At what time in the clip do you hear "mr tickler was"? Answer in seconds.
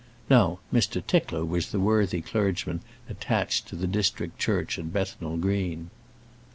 0.73-1.69